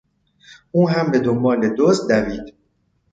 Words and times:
او 0.71 0.89
هم 0.89 1.11
به 1.11 1.19
دنبال 1.19 1.75
دزد 1.77 2.07
دوید. 2.07 2.53